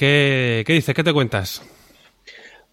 [0.00, 0.94] ¿Qué, ¿Qué dices?
[0.94, 1.62] ¿Qué te cuentas?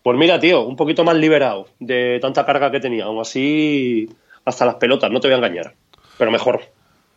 [0.02, 3.04] Pues mira, tío, un poquito más liberado de tanta carga que tenía.
[3.04, 4.08] Aún así,
[4.46, 5.74] hasta las pelotas, no te voy a engañar.
[6.18, 6.62] Pero mejor.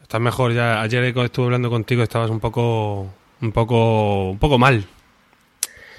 [0.03, 0.83] Estás mejor ya.
[0.83, 3.07] Ayer estuve hablando contigo, estabas un poco,
[3.41, 4.85] un poco, un poco mal.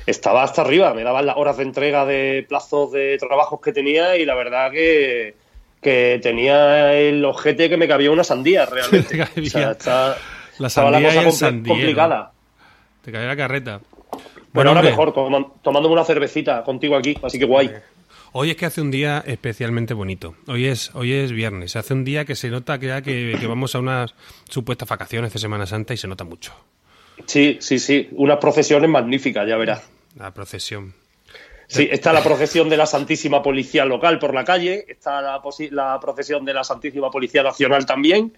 [0.05, 4.17] Estaba hasta arriba, me daban las horas de entrega de plazos de trabajos que tenía
[4.17, 5.35] y la verdad que,
[5.81, 9.21] que tenía el ojete que me cabía una sandía realmente.
[9.41, 10.17] o sea, está,
[10.59, 12.31] la estaba la sandía cosa sandía, complicada.
[13.05, 13.79] Te caía la carreta.
[14.53, 15.13] Bueno, ahora mejor,
[15.61, 17.71] tomándome una cervecita contigo aquí, así que guay.
[18.33, 20.35] Hoy es que hace un día especialmente bonito.
[20.47, 21.75] Hoy es, hoy es viernes.
[21.75, 24.15] Hace un día que se nota que, ya que, que vamos a unas
[24.49, 26.53] supuestas vacaciones de Semana Santa y se nota mucho.
[27.25, 29.89] Sí, sí, sí, unas procesiones magníficas, ya verás.
[30.17, 30.93] La procesión.
[31.73, 35.41] Sí, está la procesión de la Santísima Policía Local por la calle, está la,
[36.01, 38.33] procesión de la Santísima Policía Nacional también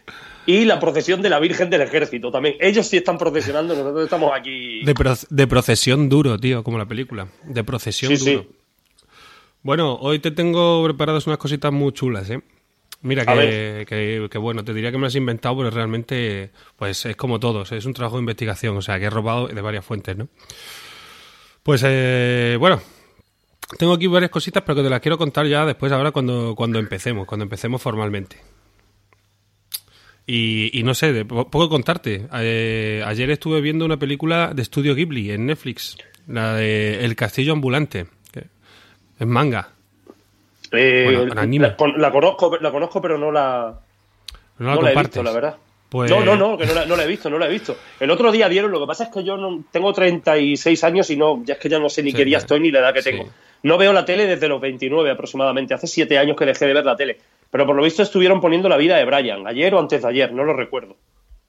[0.45, 2.55] y la procesión de la Virgen del Ejército también.
[2.59, 4.83] Ellos sí están procesionando, nosotros estamos aquí.
[4.85, 7.27] De, pro- de procesión duro, tío, como la película.
[7.43, 8.43] De procesión Sí, duro.
[8.43, 8.49] sí.
[9.63, 12.39] Bueno, hoy te tengo preparadas unas cositas muy chulas, ¿eh?
[13.01, 13.85] Mira, que, ver.
[13.85, 17.39] que, que bueno, te diría que me las he inventado, pero realmente, pues es como
[17.39, 20.27] todos, es un trabajo de investigación, o sea, que he robado de varias fuentes, ¿no?
[21.63, 22.81] Pues, eh, bueno,
[23.77, 26.79] tengo aquí varias cositas, pero que te las quiero contar ya después, ahora cuando, cuando
[26.79, 28.37] empecemos, cuando empecemos formalmente.
[30.25, 32.27] Y, y no sé, de po- poco contarte.
[32.33, 37.51] Eh, ayer estuve viendo una película de estudio Ghibli en Netflix, la de El Castillo
[37.53, 38.45] Ambulante, que
[39.19, 39.69] es manga.
[40.71, 41.75] Eh, Bueno, anime.
[41.77, 43.79] la, la conozco, la conozco, pero no la,
[44.59, 45.57] No la no la he visto, la verdad.
[45.89, 47.75] Pues- No, no, no, que no la, no la he visto, no la he visto.
[47.99, 51.17] El otro día dieron, lo que pasa es que yo no, tengo 36 años y
[51.17, 52.93] no, ya es que ya no sé ni Sí, qué día estoy ni la edad
[52.93, 53.11] que Sí.
[53.11, 53.29] tengo.
[53.63, 55.73] No veo la tele desde los 29 aproximadamente.
[55.73, 57.17] Hace 7 años que dejé de ver la tele.
[57.49, 60.33] Pero por lo visto estuvieron poniendo la vida de Brian, ayer o antes de ayer,
[60.33, 60.95] no lo recuerdo.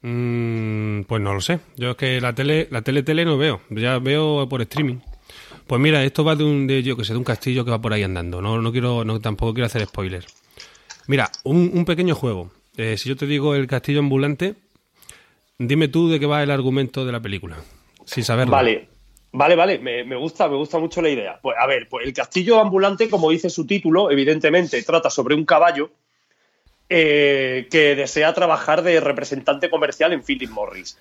[0.03, 1.61] Mm, pues no lo sé.
[1.77, 3.63] Yo es que la tele, la tele tele no veo.
[3.71, 4.99] Ya veo por streaming.
[5.67, 7.81] Pues mira, esto va de un, de, yo que sé, de un castillo que va
[7.81, 8.43] por ahí andando.
[8.43, 10.27] No, no quiero, no, tampoco quiero hacer spoilers.
[11.07, 12.51] Mira, un, un pequeño juego.
[12.77, 14.57] Eh, si yo te digo el castillo ambulante,
[15.59, 17.57] dime tú de qué va el argumento de la película.
[18.05, 18.53] Sin saberlo.
[18.53, 18.89] Vale,
[19.35, 21.39] vale, vale, me, me gusta, me gusta mucho la idea.
[21.43, 25.45] Pues a ver, pues el castillo ambulante, como dice su título, evidentemente trata sobre un
[25.45, 25.91] caballo
[26.89, 30.99] eh, que desea trabajar de representante comercial en Philip Morris.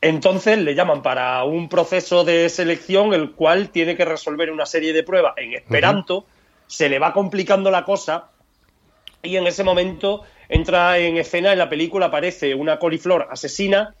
[0.00, 4.92] Entonces le llaman para un proceso de selección el cual tiene que resolver una serie
[4.92, 6.24] de pruebas en esperanto,
[6.66, 8.30] se le va complicando la cosa
[9.22, 13.94] y en ese momento entra en escena en la película aparece una coliflor asesina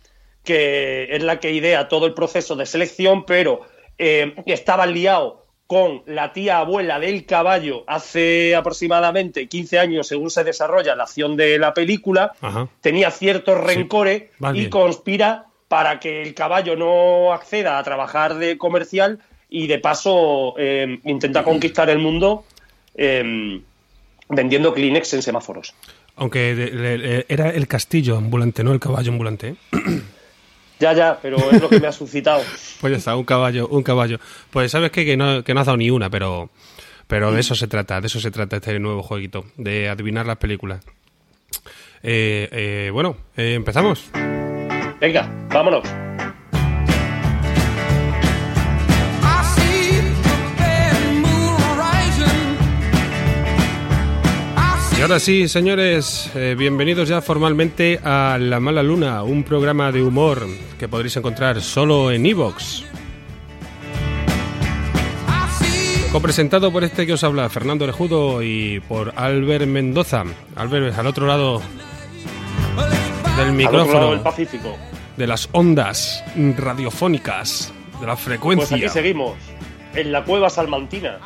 [0.48, 3.60] que es la que idea todo el proceso de selección, pero
[3.98, 10.42] eh, estaba liado con la tía abuela del caballo hace aproximadamente 15 años, según se
[10.42, 12.66] desarrolla la acción de la película, Ajá.
[12.80, 14.22] tenía ciertos rencores
[14.54, 19.18] y conspira para que el caballo no acceda a trabajar de comercial
[19.50, 22.44] y de paso eh, intenta conquistar el mundo
[22.94, 23.60] eh,
[24.30, 25.74] vendiendo Kleenex en semáforos.
[26.16, 29.56] Aunque de- era el castillo ambulante, no el caballo ambulante.
[30.80, 32.42] Ya, ya, pero es lo que me ha suscitado.
[32.80, 34.20] Pues ya está, un caballo, un caballo.
[34.50, 35.04] Pues sabes qué?
[35.04, 36.48] que no, que no has dado ni una, pero,
[37.08, 40.36] pero de eso se trata, de eso se trata este nuevo jueguito, de adivinar las
[40.36, 40.84] películas.
[42.04, 44.10] Eh, eh, bueno, eh, empezamos.
[45.00, 46.07] Venga, vámonos.
[54.98, 60.02] Y ahora sí, señores, eh, bienvenidos ya formalmente a La Mala Luna, un programa de
[60.02, 60.44] humor
[60.76, 62.84] que podréis encontrar solo en Evox.
[66.10, 70.24] Copresentado por este que os habla, Fernando Orejudo, y por Albert Mendoza.
[70.56, 71.62] Albert, al otro lado
[72.76, 74.76] del Al otro lado del micrófono, Pacífico.
[75.16, 76.24] de las ondas
[76.56, 78.76] radiofónicas, de la Pues frecuencia.
[78.76, 79.34] aquí seguimos,
[79.94, 81.18] en la cueva salmantina.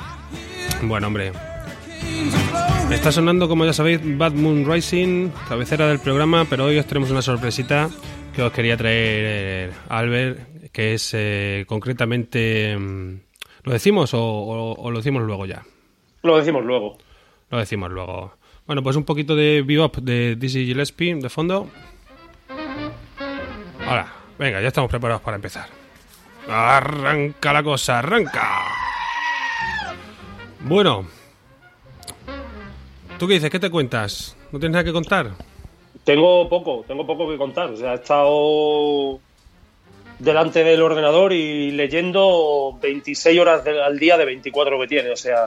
[0.83, 1.33] Bueno, hombre.
[2.91, 7.11] Está sonando, como ya sabéis, Bad Moon Rising, cabecera del programa, pero hoy os tenemos
[7.11, 7.89] una sorpresita
[8.35, 12.77] que os quería traer eh, Albert, que es eh, concretamente...
[12.79, 13.15] mm,
[13.65, 15.63] ¿Lo decimos o, o- o lo decimos luego ya?
[16.23, 16.99] Lo decimos luego.
[17.51, 18.35] Lo decimos luego.
[18.67, 21.69] Bueno, pues un poquito de bebop de Dizzy Gillespie de fondo.
[23.87, 24.07] Ahora,
[24.39, 25.67] venga, ya estamos preparados para empezar.
[26.49, 28.65] Arranca la cosa, arranca.
[30.61, 31.07] Bueno.
[33.23, 33.51] ¿Tú qué dices?
[33.51, 34.37] ¿Qué te cuentas?
[34.51, 35.31] ¿No tienes nada que contar?
[36.03, 37.71] Tengo poco, tengo poco que contar.
[37.71, 39.21] O sea, he estado
[40.19, 45.11] delante del ordenador y leyendo 26 horas de- al día de 24 que tiene.
[45.13, 45.47] O sea,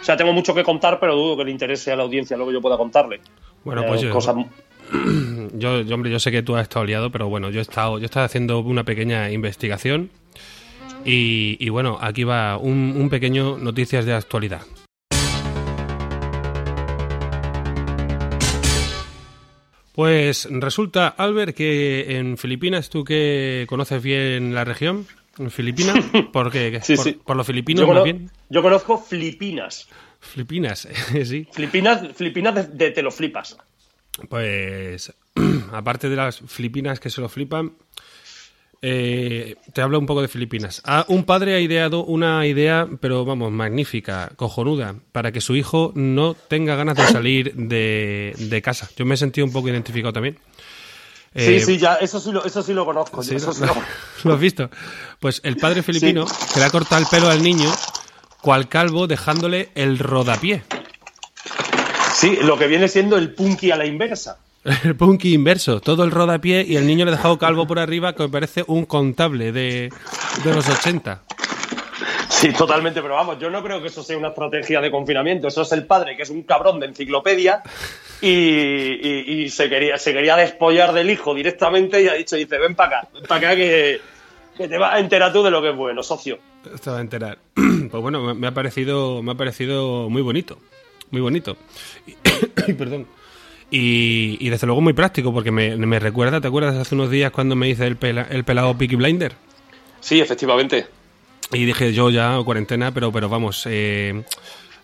[0.00, 2.46] o sea, tengo mucho que contar, pero dudo que le interese a la audiencia lo
[2.46, 3.20] que yo pueda contarle.
[3.64, 4.36] Bueno, Eh, pues yo, cosas-
[5.54, 7.98] yo, yo, hombre, yo sé que tú has estado liado, pero bueno, yo he estado,
[7.98, 10.10] yo he estado haciendo una pequeña investigación
[11.04, 14.60] y, y bueno, aquí va un, un pequeño noticias de actualidad.
[19.94, 25.06] Pues resulta, Albert, que en Filipinas, tú que conoces bien la región,
[25.38, 25.96] en Filipinas,
[26.32, 27.12] porque Sí, por, sí.
[27.24, 29.88] por los filipinos yo, más cono- bien, yo conozco Filipinas.
[30.20, 30.88] Filipinas,
[31.24, 31.46] sí.
[31.52, 33.56] Filipinas, Filipinas de, de te lo flipas.
[34.28, 35.12] Pues,
[35.72, 37.72] aparte de las Filipinas que se lo flipan,
[38.86, 40.82] eh, te hablo un poco de Filipinas.
[40.84, 45.90] Ah, un padre ha ideado una idea, pero vamos, magnífica, cojonuda, para que su hijo
[45.94, 48.90] no tenga ganas de salir de, de casa.
[48.96, 50.38] Yo me he sentido un poco identificado también.
[51.34, 53.22] Sí, Eh, sí, ya, eso sí lo, eso sí lo conozco.
[53.22, 53.74] Sí, eso sí lo-
[54.24, 54.70] lo has visto.
[55.18, 57.72] Pues el padre filipino que le ha cortado el pelo al niño,
[58.42, 60.62] cual calvo, dejándole el rodapié.
[62.14, 64.38] sí, lo que viene siendo el punky a la inversa.
[64.84, 68.14] El punky inverso, todo el rodapié y el niño le ha dejado calvo por arriba
[68.14, 69.90] que me parece un contable de,
[70.44, 71.22] de los 80.
[72.30, 75.48] Sí, totalmente, pero vamos, yo no creo que eso sea una estrategia de confinamiento.
[75.48, 77.62] Eso es el padre, que es un cabrón de enciclopedia,
[78.20, 82.58] y, y- y se, quería, se quería despollar del hijo directamente y ha dicho, dice,
[82.58, 84.00] ven para acá, ven para acá que,
[84.56, 86.38] que te vas a enterar tú de lo que es bueno, socio.
[86.74, 87.38] Esto va a enterar.
[87.90, 90.58] Pues bueno, me- me ha parecido, me ha parecido muy bonito.
[91.10, 91.56] Muy bonito.
[92.06, 93.06] Y, perdón.
[93.76, 97.32] Y, y desde luego muy práctico, porque me, me recuerda, ¿te acuerdas hace unos días
[97.32, 99.32] cuando me hice el, pela- el pelado Peaky Blinder?
[100.00, 100.86] Sí, efectivamente.
[101.52, 104.22] Y dije yo ya, cuarentena, pero, pero vamos, eh,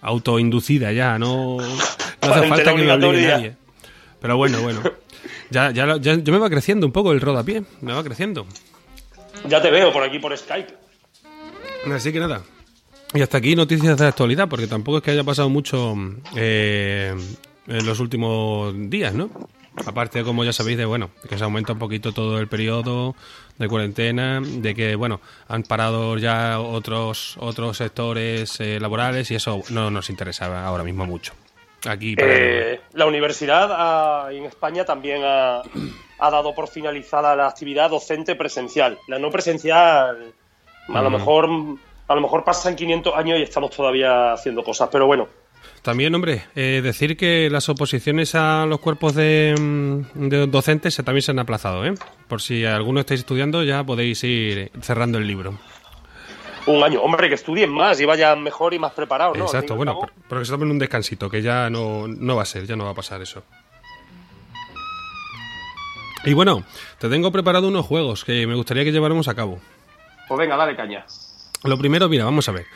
[0.01, 3.55] autoinducida ya, no, no hace falta que me obligue nadie.
[4.21, 4.83] Pero bueno, bueno.
[5.51, 8.45] Ya, ya, ya me va creciendo un poco el rodapié, me va creciendo.
[9.49, 10.75] Ya te veo por aquí por Skype.
[11.95, 12.43] Así que nada.
[13.15, 15.95] Y hasta aquí noticias de la actualidad, porque tampoco es que haya pasado mucho
[16.37, 17.15] eh,
[17.71, 19.31] en los últimos días, ¿no?
[19.87, 23.15] Aparte, como ya sabéis, de bueno, que se aumenta un poquito todo el periodo
[23.57, 29.63] de cuarentena, de que bueno, han parado ya otros otros sectores eh, laborales y eso
[29.71, 31.33] no nos interesa ahora mismo mucho.
[31.89, 35.63] Aquí para- Eh, la universidad ah, en España también ha,
[36.19, 38.99] ha dado por finalizada la actividad docente presencial.
[39.07, 40.33] La no presencial,
[40.89, 41.49] a lo mejor
[42.09, 45.29] a lo mejor pasan 500 años y estamos todavía haciendo cosas, pero bueno.
[45.83, 51.03] También, hombre, eh, decir que las oposiciones a los cuerpos de, mm, de docentes se-
[51.03, 51.95] también se han aplazado, ¿eh?
[52.29, 55.59] Por si alguno estáis estudiando, ya podéis ir cerrando el libro.
[56.67, 59.47] Un año, hombre, que estudien más y vayan mejor y más preparados, ¿no?
[59.47, 59.99] Exacto, bueno,
[60.29, 62.85] pero que se tomen un descansito, que ya no, no va a ser, ya no
[62.85, 63.43] va a pasar eso.
[66.27, 66.63] Y bueno,
[66.99, 69.59] te tengo preparado unos juegos que me gustaría que lleváramos a cabo.
[70.29, 71.07] Pues venga, dale caña.
[71.65, 72.67] Lo primero, mira, vamos a ver.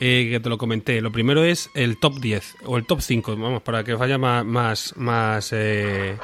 [0.00, 1.00] eh, que te lo comenté.
[1.00, 4.18] Lo primero es el top 10 o el top 5, vamos, para que os vaya
[4.18, 4.44] más.
[4.44, 6.16] más, más eh,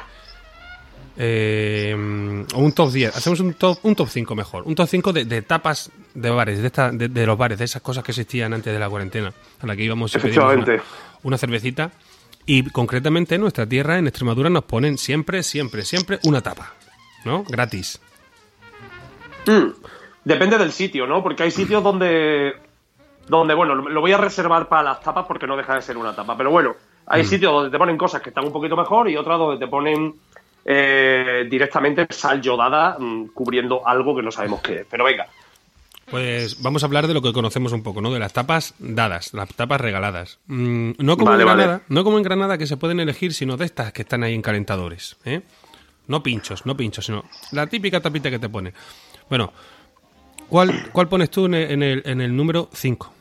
[1.17, 3.15] eh, o un top 10.
[3.15, 4.63] Hacemos un top, un top 5 mejor.
[4.65, 7.65] Un top 5 de, de tapas de bares, de, esta, de, de los bares, de
[7.65, 10.53] esas cosas que existían antes de la cuarentena, a la que íbamos y pedíamos una,
[10.63, 10.89] Efectivamente.
[11.23, 11.91] una cervecita.
[12.45, 16.73] Y concretamente en nuestra tierra, en Extremadura, nos ponen siempre, siempre, siempre una tapa.
[17.23, 17.43] ¿No?
[17.43, 17.99] Gratis.
[20.23, 21.23] Depende del sitio, ¿no?
[21.23, 22.53] Porque hay sitios donde.
[23.27, 26.15] Donde, bueno, lo voy a reservar para las tapas porque no deja de ser una
[26.15, 26.35] tapa.
[26.35, 26.75] Pero bueno,
[27.05, 29.69] hay sitios donde te ponen cosas que están un poquito mejor y otras donde te
[29.69, 30.15] ponen
[30.65, 34.87] eh, directamente sal yodada mm, cubriendo algo que no sabemos qué es.
[34.89, 35.27] Pero venga.
[36.09, 38.11] Pues vamos a hablar de lo que conocemos un poco, ¿no?
[38.11, 40.39] De las tapas dadas, las tapas regaladas.
[40.47, 41.63] Mm, no, como Vale, en vale.
[41.63, 44.33] Granada, no como en Granada que se pueden elegir, sino de estas que están ahí
[44.33, 45.41] en calentadores, ¿eh?
[46.07, 48.73] No pinchos, no pinchos, sino la típica tapita que te pone.
[49.29, 49.53] Bueno,
[50.51, 53.11] ¿cuál, cuál pones tú en el, en el, número 5?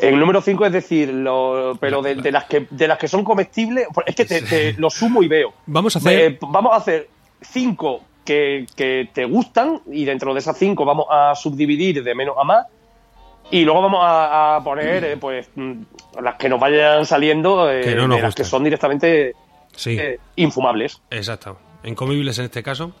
[0.00, 3.24] El número 5 es decir, lo, pero de, de las que, de las que son
[3.24, 5.54] comestibles, pues es que te, te lo sumo y veo.
[5.66, 6.32] Vamos a hacer...
[6.32, 7.08] Eh, vamos a hacer
[7.40, 12.36] cinco que, que te gustan y dentro de esas cinco vamos a subdividir de menos
[12.38, 12.66] a más
[13.50, 15.72] y luego vamos a, a poner eh, pues mm,
[16.22, 19.34] las que nos vayan saliendo eh, Que no nos de las que son directamente
[19.74, 19.96] Sí,
[20.36, 21.00] infumables.
[21.10, 21.56] exacto.
[21.84, 22.92] Incomibles en este caso,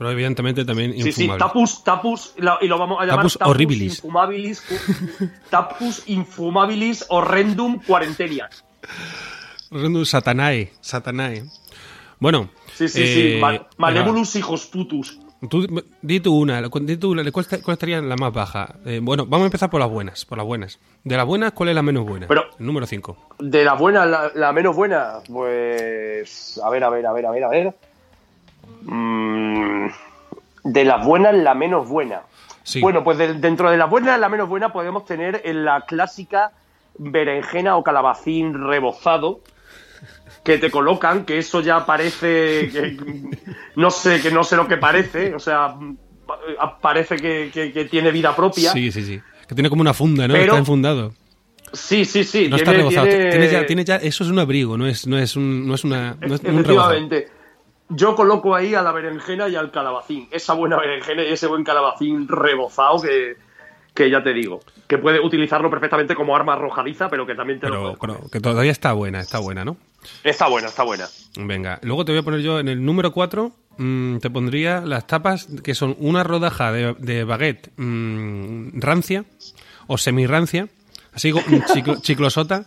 [0.00, 1.46] pero evidentemente también Sí, sí, infumables.
[1.46, 3.96] tapus, tapus, y lo vamos a llamar Tapus horribilis.
[3.96, 4.62] infumabilis,
[5.50, 8.48] tapus infumabilis horrendum quarentenia.
[9.70, 11.44] Random Satanae, Satanae.
[12.18, 15.18] Bueno, Sí, sí, eh, sí, ma- venga, Malévolus hijos putus.
[15.50, 15.66] Tú,
[16.00, 18.76] di tú una, di tú, una, ¿cuál, cuál estaría la más baja?
[18.86, 20.78] Eh, bueno, vamos a empezar por las buenas, por las buenas.
[21.04, 22.26] De las buenas, ¿cuál es la menos buena?
[22.26, 23.18] Pero- El número 5.
[23.38, 26.58] De la buena, la, la menos buena, pues.
[26.64, 27.74] A ver, a ver, a ver, a ver, a ver.
[28.82, 29.86] Mm,
[30.64, 32.22] de las buenas, la menos buena.
[32.62, 32.80] Sí.
[32.80, 36.52] Bueno, pues de- dentro de las buenas, la menos buena podemos tener en la clásica
[36.98, 39.40] berenjena o calabacín rebozado
[40.44, 42.96] que te colocan, que eso ya parece que
[43.76, 45.74] no sé, que no sé lo que parece, o sea,
[46.26, 48.70] pa- parece que, que- que tiene vida propia.
[48.72, 49.20] Sí, sí, sí.
[49.48, 50.34] Que tiene como una funda, ¿no?
[50.34, 51.12] Pero- está enfundado.
[51.72, 52.48] Sí, sí, sí.
[52.48, 53.06] No está rebozado.
[53.06, 55.74] tiene- Tiene ya, tiene ya, eso es un abrigo, no es, no es, un, no
[55.74, 56.64] es, una, no es un.
[57.90, 60.28] Yo coloco ahí a la berenjena y al calabacín.
[60.30, 63.36] Esa buena berenjena y ese buen calabacín rebozado que,
[63.94, 64.60] que ya te digo.
[64.86, 68.40] Que puede utilizarlo perfectamente como arma arrojadiza, pero que también te lo Pero, pero que
[68.40, 69.76] todavía está buena, está buena, ¿no?
[70.24, 71.06] Está buena, está buena.
[71.36, 73.52] Venga, luego te voy a poner yo en el número 4,
[74.20, 79.24] te pondría las tapas que son una rodaja de, de baguette mm, rancia
[79.86, 80.68] o semi-rancia,
[81.12, 81.36] así mm,
[81.72, 82.64] chiclo- chiclosota,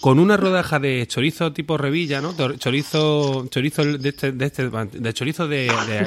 [0.00, 2.34] con una rodaja de chorizo tipo revilla, ¿no?
[2.56, 6.06] Chorizo, chorizo de este, de este, de chorizo de, de.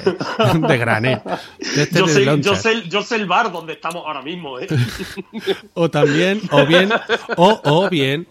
[1.76, 4.68] De este Yo sé, yo, sé, yo sé el bar donde estamos ahora mismo, ¿eh?
[5.74, 6.90] O también, o bien,
[7.38, 8.28] o, o bien,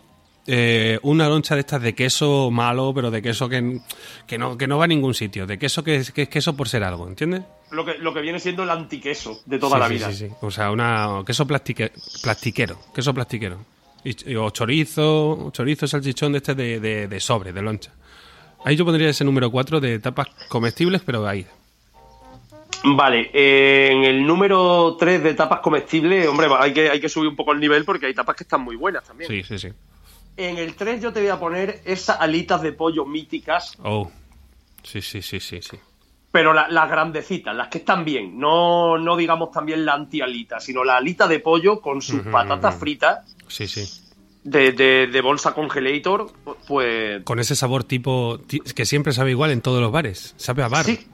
[0.46, 3.80] eh, una loncha de estas de queso malo, pero de queso que,
[4.26, 6.56] que, no, que no va a ningún sitio, de queso que es, que es queso
[6.56, 7.42] por ser algo, ¿entiendes?
[7.70, 10.12] lo, que, lo que viene siendo el antiqueso de toda Sí, la sí, vida.
[10.12, 10.34] Sí, sí.
[10.40, 13.58] O sea, una queso plastique, plastiquero, queso plastiquero.
[14.04, 17.92] Y, o chorizo, chorizo, salchichón de este de, de, de sobre, de loncha.
[18.64, 21.46] Ahí yo pondría ese número 4 de tapas comestibles, pero ahí.
[22.84, 27.28] Vale, eh, en el número 3 de tapas comestibles, hombre, hay que, hay que subir
[27.28, 29.28] un poco el nivel porque hay tapas que están muy buenas también.
[29.28, 29.68] Sí, sí, sí.
[30.36, 34.10] En el 3 yo te voy a poner esas alitas de pollo míticas, Oh.
[34.84, 35.76] Sí, sí, sí, sí, sí.
[36.30, 38.38] pero la- las grandecitas, las que están bien.
[38.38, 43.36] No, no digamos también la anti-alita, sino la alita de pollo con sus patatas fritas
[43.48, 43.84] Sí, sí.
[44.44, 46.32] de, de- de bolsa congelator,
[46.66, 50.34] pues Con ese sabor tipo ti- que siempre sabe igual en todos los bares.
[50.36, 50.84] Sabe a bar.
[50.84, 51.06] sí,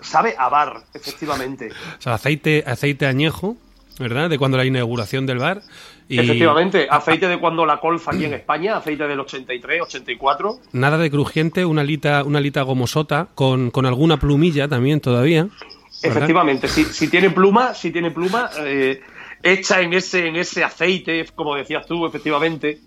[0.00, 1.68] sabe a bar, efectivamente.
[1.98, 3.56] O sea, aceite, aceite añejo,
[3.98, 4.30] ¿verdad?
[4.30, 5.62] De cuando la inauguración del bar.
[6.08, 10.58] Y Efectivamente, aceite de cuando la colfa aquí en España, aceite del 83, 84.
[10.72, 15.44] Nada de crujiente, una alita, una alita gomosota con, con alguna plumilla también todavía.
[15.44, 16.16] ¿verdad?
[16.16, 19.00] Efectivamente, si, si tiene pluma, si tiene pluma, eh,
[19.42, 22.80] hecha en ese, en ese aceite, como decías tú, efectivamente,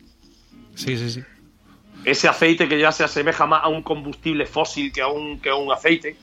[0.75, 1.21] Sí, sí, sí.
[2.05, 5.49] ese aceite que ya se asemeja más a un combustible fósil que a un, que
[5.49, 6.15] a un aceite.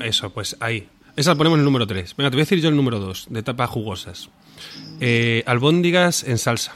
[0.00, 0.88] Eso, pues ahí.
[1.16, 2.16] Esa la ponemos en el número 3.
[2.16, 4.30] Venga, te voy a decir yo el número 2, de tapas jugosas.
[5.00, 6.74] Eh, albóndigas en salsa.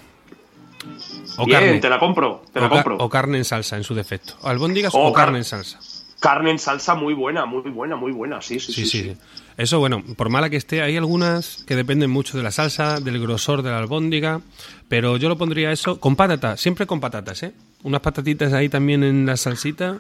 [1.39, 1.79] O Bien, carne.
[1.81, 2.97] te la compro, te la o, ca- compro.
[3.05, 4.35] o carne en salsa, en su defecto.
[4.43, 5.79] Albóndigas O o, car- carne en salsa.
[6.21, 9.17] Carne en salsa muy buena, muy buena, muy buena, sí, sí, Sí, sí.
[9.57, 13.19] Eso, bueno, por mala que esté, hay algunas que dependen mucho de la salsa, del
[13.21, 14.41] grosor de la albóndiga,
[14.89, 17.53] pero yo lo pondría eso con patatas, siempre con patatas, ¿eh?
[17.83, 19.99] Unas patatitas ahí también en la salsita.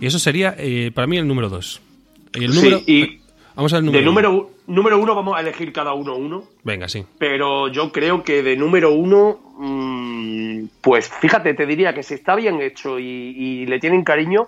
[0.00, 1.80] Y eso sería eh, para mí el número dos.
[2.34, 3.20] Y el Sí, número, y
[3.54, 3.98] Vamos al número.
[4.02, 4.10] De uno.
[4.12, 6.44] número, u- número uno vamos a elegir cada uno uno.
[6.62, 7.04] Venga, sí.
[7.18, 12.34] Pero yo creo que de número uno, mm, pues fíjate, te diría que si está
[12.36, 14.46] bien hecho y, y le tienen cariño,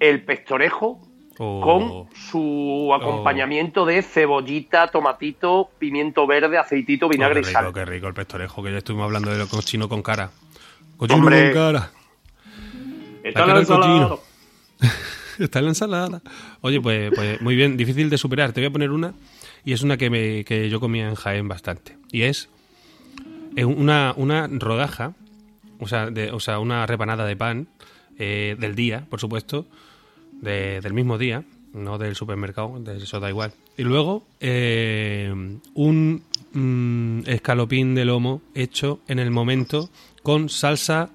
[0.00, 1.00] el pestorejo
[1.42, 1.62] Oh.
[1.62, 7.72] con su acompañamiento de cebollita, tomatito, pimiento verde, aceitito, Oh, vinagre y sal.
[7.72, 10.30] qué rico el pestorejo, que ya estuvimos hablando de lo cochino con cara.
[10.98, 11.52] Cochino Hombre.
[11.54, 11.90] con cara.
[13.24, 14.16] Está La ensalada.
[15.38, 16.20] Está en la ensalada.
[16.60, 18.52] Oye, pues, pues muy bien, difícil de superar.
[18.52, 19.14] Te voy a poner una,
[19.64, 21.96] y es una que, me, que yo comía en Jaén bastante.
[22.12, 22.50] Y es
[23.56, 25.14] eh, una, una rodaja,
[25.78, 27.68] o sea, de, o sea, una rebanada de pan
[28.18, 29.64] eh, del día, por supuesto,
[30.40, 33.52] de- del mismo día, no del supermercado, de eso da igual.
[33.76, 35.32] Y luego eh,
[35.74, 39.88] un mm, escalopín de lomo hecho en el momento
[40.22, 41.10] con salsa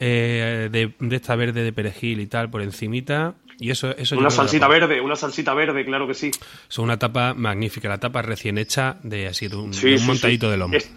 [0.00, 3.34] eh, de, de esta verde de perejil y tal por encimita.
[3.60, 6.32] Y eso, eso Una salsita verde, una salsita verde, claro que sí.
[6.68, 9.98] Es una tapa magnífica, la tapa recién hecha de así de un, Sí, de un
[10.00, 10.50] sí, montadito sí.
[10.50, 10.74] de lomo.
[10.74, 10.90] Es-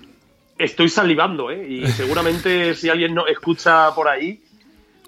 [0.57, 1.67] estoy salivando, ¿eh?
[1.69, 4.41] Y seguramente si alguien no escucha por ahí,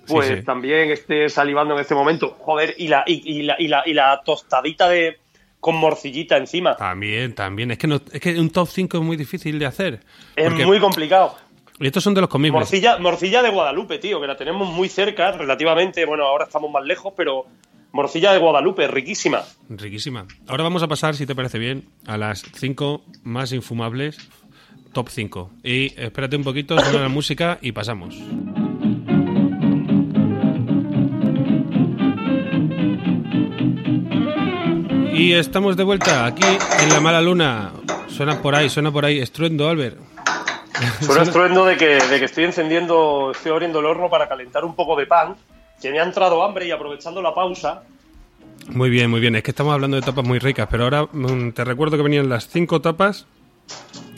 [0.08, 0.44] pues Sí, sí.
[0.44, 2.36] también esté salivando en este momento.
[2.40, 5.20] Joder, y la, y, y la, y la, y la tostadita de
[5.60, 6.76] con morcillita encima.
[6.78, 7.72] También, también.
[7.72, 10.00] Es que, no, es que un top 5 es muy difícil de hacer.
[10.36, 11.36] es muy complicado.
[11.80, 12.60] Y estos son de los comibles.
[12.60, 16.06] Morcilla, morcilla de Guadalupe, tío, que la tenemos muy cerca, relativamente.
[16.06, 17.46] Bueno, ahora estamos más lejos, pero
[17.92, 19.44] morcilla de Guadalupe, riquísima.
[19.70, 20.26] Riquísima.
[20.48, 24.18] Ahora vamos a pasar, si te parece bien, a las 5 más infumables,
[24.94, 25.52] top 5.
[25.64, 28.16] Y espérate un poquito, suena la música y pasamos.
[35.18, 36.46] Y estamos de vuelta aquí
[36.82, 37.72] en la mala luna.
[38.08, 39.20] Suena por ahí, suena por ahí.
[39.20, 39.98] Estruendo, Albert.
[41.02, 44.76] Suena estruendo de que, de que estoy encendiendo, estoy abriendo el horno para calentar un
[44.76, 45.36] poco de pan,
[45.82, 47.84] que me ha entrado hambre y aprovechando la pausa,
[48.70, 49.36] Muy bien, muy bien.
[49.36, 52.30] Es que estamos hablando de tapas muy ricas, pero ahora mm, te recuerdo que venían
[52.30, 53.26] las cinco tapas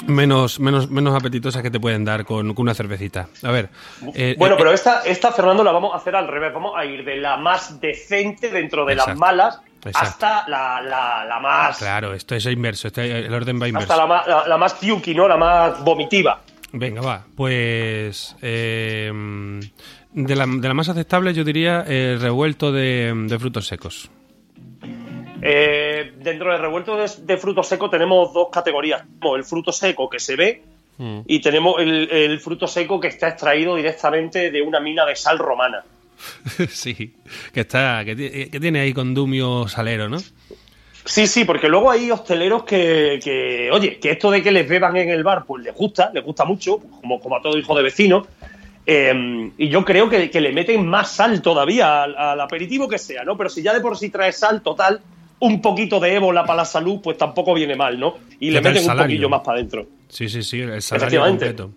[0.07, 3.29] menos, menos, menos apetitosas que te pueden dar con, con una cervecita.
[3.43, 3.69] A ver.
[4.15, 6.53] eh, Bueno, eh, pero esta, esta, Fernando, la vamos a hacer al revés.
[6.53, 9.19] Vamos a ir de la más decente dentro de las Exacto.
[9.19, 10.25] malas Exacto.
[10.25, 11.77] hasta la, la, la más.
[11.77, 12.89] Claro, esto es inverso.
[12.95, 13.91] el orden va inverso.
[13.93, 15.27] Hasta la, la, más puky, ¿no?
[15.27, 16.41] La más vomitiva.
[16.73, 17.25] Venga, va.
[17.35, 18.35] Pues.
[18.41, 19.11] eh,
[20.11, 24.09] de, la, de la más aceptable, yo diría eh, revuelto de, de frutos secos.
[25.41, 29.03] Eh, dentro del revuelto de, de fruto seco tenemos dos categorías.
[29.35, 30.63] El fruto seco que se ve
[31.01, 31.21] Mm.
[31.27, 35.39] y tenemos el, el fruto seco que está extraído directamente de una mina de sal
[35.39, 35.81] romana.
[36.69, 37.13] sí,
[37.53, 38.03] que está.
[38.05, 40.17] Que, ti- que tiene ahí condumio salero, ¿no?
[41.05, 44.95] Sí, sí, porque luego hay hosteleros que, que, oye, que esto de que les beban
[44.97, 47.83] en el bar, pues les gusta, les gusta mucho, como, como a todo hijo de
[47.83, 48.27] vecino.
[48.85, 52.97] Eh, y yo creo que, que le meten más sal todavía al, al aperitivo que
[52.97, 53.37] sea, ¿no?
[53.37, 55.01] Pero si ya de por sí trae sal total,
[55.39, 58.15] un poquito de ébola para la salud, pues tampoco viene mal, ¿no?
[58.39, 59.87] Y le meten un poquillo más para adentro.
[60.09, 61.71] Sí, sí, sí, el salario completo.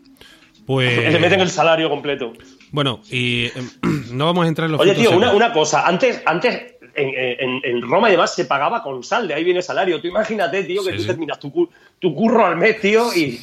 [0.66, 0.96] Pues.
[1.12, 2.32] Le meten el salario completo.
[2.70, 3.52] Bueno, y eh,
[4.12, 5.87] no vamos a entrar en los Oye, tío, una, una cosa.
[5.87, 9.62] Antes, antes en, en- en Roma y demás se pagaba con sal, de ahí viene
[9.62, 10.00] salario.
[10.00, 11.09] Tú imagínate, tío, que Sí, tú sí.
[11.09, 13.40] terminas tu, tu curro al mes, tío, y,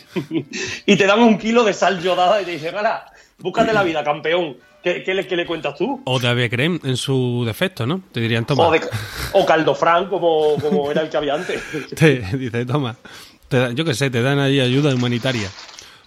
[0.86, 3.04] y te dan un kilo de sal yodada y te dicen, gana,
[3.40, 4.58] búscate la vida, campeón.
[4.82, 6.02] ¿Qué, qué le, qué le cuentas tú?
[6.06, 8.02] O de creme en su defecto, ¿no?
[8.14, 8.68] Te dirían, toma.
[8.68, 8.80] O, de,
[9.34, 11.62] o caldo fran, como, como era el que había antes.
[11.96, 12.96] Te dice, toma.
[13.50, 15.50] Te da- yo qué sé, te dan ahí ayuda humanitaria.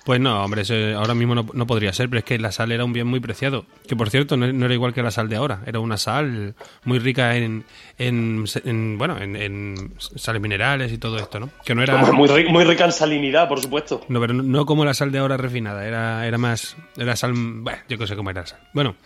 [0.05, 2.73] Pues no, hombre, eso ahora mismo no, no podría ser, pero es que la sal
[2.73, 3.67] era un bien muy preciado.
[3.87, 5.61] Que por cierto, no, no era igual que la sal de ahora.
[5.65, 7.65] Era una sal muy rica en,
[7.99, 11.51] en, en, bueno, en, en sales minerales y todo esto, ¿no?
[11.65, 11.99] Que no era.
[12.13, 14.01] Muy, muy rica en salinidad, por supuesto.
[14.09, 16.77] No, pero no- no como la sal de ahora refinada, era, era más.
[16.97, 17.33] Era sal.
[17.35, 18.59] Bueno, yo qué sé cómo era la sal.
[18.73, 18.97] Bueno,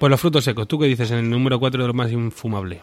[0.00, 0.66] pues los frutos secos.
[0.66, 2.80] ¿Tú qué dices en el número 4 de lo más infumable?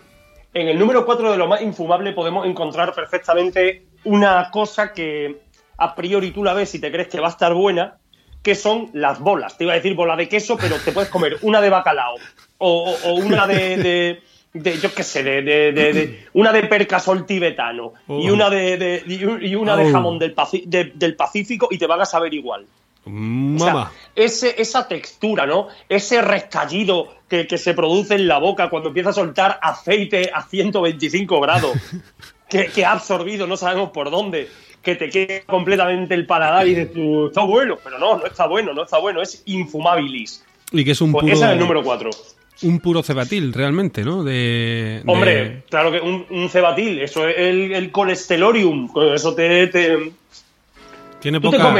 [0.53, 5.41] En el número 4 de lo más infumable podemos encontrar perfectamente una cosa que
[5.77, 7.97] a priori tú la ves y te crees que va a estar buena,
[8.41, 9.57] que son las bolas.
[9.57, 12.15] Te iba a decir bola de queso, pero te puedes comer una de bacalao
[12.57, 14.21] o, una de, de-
[14.53, 18.33] de, yo qué sé, de, de- una de percasol tibetano y Oh.
[18.33, 19.91] una de, y un- y una de Oh.
[19.91, 22.65] jamón del, Paci- de- del Pacífico y te van a saber igual.
[23.05, 25.67] O sea, ese, esa textura, ¿no?
[25.89, 30.43] Ese restallido que, que se produce en la boca cuando empieza a soltar aceite a
[30.43, 31.73] 125 grados,
[32.53, 34.47] que, que ha absorbido, no sabemos por dónde,
[34.81, 38.47] que te queda completamente el paladar y dices tú, está bueno, pero no, no está
[38.47, 40.43] bueno, no está bueno, es infumabilis.
[40.71, 41.33] Y que es un Pues puro.
[41.35, 42.09] ese es el número 4.
[42.63, 44.23] Un puro cebatil, realmente, ¿no?
[44.23, 45.01] De.
[45.03, 50.11] de- Hombre, claro que un, un cebatil, eso es el, el colesterolium, eso te- te,
[51.19, 51.73] Tiene poca,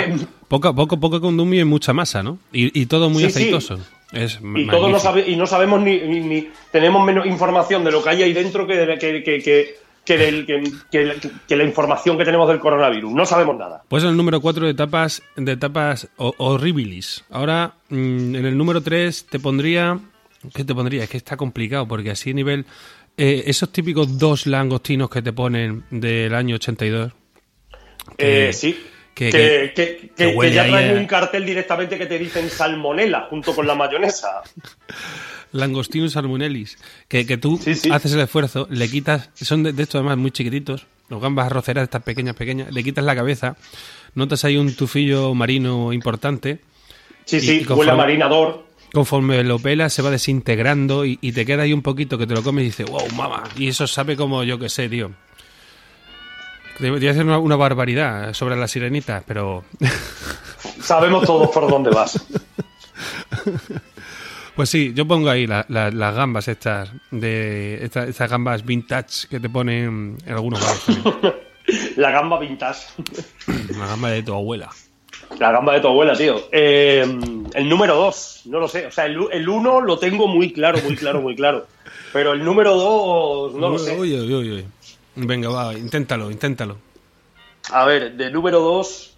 [0.48, 2.38] poca, poco, poco condumio y mucha masa, ¿no?
[2.52, 3.40] Y, y todo muy Sí, sí.
[3.40, 3.80] aceitoso.
[4.12, 7.92] Es y todos no, sabe- y no sabemos ni, ni- ni- tenemos menos información de
[7.92, 11.56] lo que hay ahí dentro que, de- que, que, que, que del- que- que- que
[11.56, 13.12] la información que tenemos del coronavirus.
[13.14, 13.84] No sabemos nada.
[13.88, 17.24] Pues el número 4 de tapas, de tapas ho- horribilis.
[17.30, 20.00] Ahora, mm, en el número 3 te pondría...
[20.54, 21.04] ¿Qué te pondría?
[21.04, 22.66] Es que está complicado, porque así a nivel...
[23.16, 27.14] eh, esos típicos dos langostinos que te ponen del año 82.
[28.18, 28.78] Que- Eh, sí.
[29.14, 29.72] que- Que,
[30.18, 34.42] que- ya traen a- un cartel directamente que te dicen salmonela junto con la mayonesa.
[35.54, 36.78] Langostinus salmonellis.
[37.08, 37.90] Que, que tú Sí, sí.
[37.92, 39.30] haces el esfuerzo, le quitas...
[39.36, 40.86] Son de, de estos además muy chiquititos.
[41.10, 42.72] Los gambas arroceras, estas pequeñas, pequeñas.
[42.74, 43.56] Le quitas la cabeza.
[44.16, 46.60] Notas ahí un tufillo marino importante.
[47.26, 48.66] Sí, Y- sí, y conforme- huele a marinador.
[48.94, 52.36] Conforme lo pelas se va desintegrando y, y te queda ahí un poquito que te
[52.36, 53.44] lo comes y dices, wow, mamá.
[53.58, 55.12] Y eso sabe como yo que sé, tío.
[56.80, 59.64] Debería ser una, una barbaridad sobre las sirenitas, pero...
[60.82, 62.24] Sabemos todos por dónde vas.
[64.56, 69.28] Pues sí, yo pongo ahí la- la- las gambas estas, de esta- estas gambas vintage
[69.30, 71.34] que te ponen en algunos bares.
[71.96, 72.82] La gamba vintage.
[73.80, 74.70] La gamba de tu abuela.
[75.40, 76.36] La gamba de tu abuela, tío.
[76.52, 77.02] Eh,
[77.54, 78.86] el número 2, no lo sé.
[78.88, 81.66] O sea, el 1 lo tengo muy claro, muy claro, muy claro.
[82.12, 83.98] Pero el número 2, no lo sé.
[83.98, 84.66] Uy, uy, uy, uy.
[85.16, 86.78] Venga, va, inténtalo, inténtalo.
[87.72, 89.13] A ver, de número 2,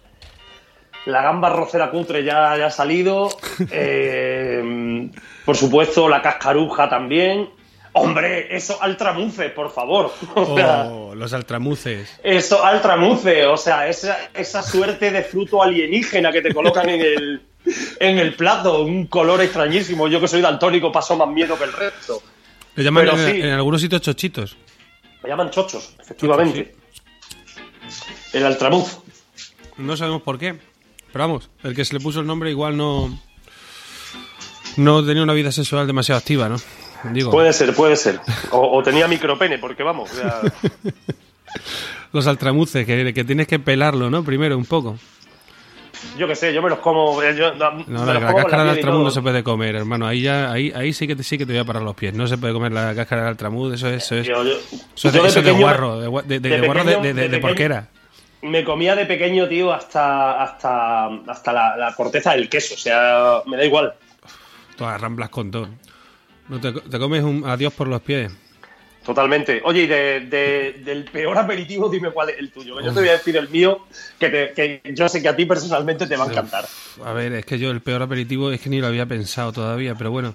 [1.06, 3.28] la gamba rocera cutre ya, ya ha salido.
[3.70, 5.10] Eh,
[5.44, 7.48] por supuesto, la cascaruja también.
[7.92, 10.12] Hombre, eso altramuce, por favor.
[10.34, 12.18] O sea, Oh, los altramuces.
[12.22, 17.42] Eso altramuce, o sea, esa, esa suerte de fruto alienígena que te colocan en el,
[18.00, 20.08] en el plato, un color extrañísimo.
[20.08, 22.22] Yo que soy daltónico paso más miedo que el resto.
[22.74, 23.40] Le llaman en, sí.
[23.40, 24.56] en algunos sitios chochitos.
[25.22, 26.74] Me llaman chochos, efectivamente.
[28.34, 28.98] El altramuz.
[29.78, 30.58] No sabemos por qué.
[31.16, 33.18] Pero vamos, el que se le puso el nombre igual no.
[34.76, 36.56] No tenía una vida sexual demasiado activa, ¿no?
[37.10, 38.20] Digo, Puede ser, puede ser.
[38.50, 40.10] O, o tenía micropene, porque vamos.
[42.12, 44.24] los altramuces, que, que tienes que pelarlo, ¿no?
[44.24, 44.98] Primero, un poco.
[46.18, 47.22] yo qué sé, yo me los como.
[47.22, 50.06] eh, yo- no, la, cáscara del altramuz no se puede comer, hermano.
[50.06, 52.12] Ahí ya, ahí, ahí sí que te, sí que te voy a parar los pies.
[52.12, 54.50] No se puede comer la cáscara del altramuz, eso es, eso es, Yo- yo-
[54.94, 57.88] eso es de, eso de guarro, de, de, de- de guarro de, porquera.
[58.42, 62.74] Me comía de pequeño, tío, hasta, hasta, hasta la, la corteza del queso.
[62.74, 63.94] O sea, me da igual.
[64.76, 65.68] Todas ramblas con todo.
[66.48, 68.30] No te, te comes un adiós por los pies.
[69.04, 69.60] Totalmente.
[69.64, 72.80] Oye, y de, de- del peor aperitivo, dime cuál es el tuyo.
[72.80, 73.86] Yo te voy a decir el mío,
[74.18, 76.64] que, te- que yo sé que a ti personalmente te va a encantar.
[77.04, 79.94] A ver, es que yo el peor aperitivo es que ni lo había pensado todavía,
[79.94, 80.34] pero bueno.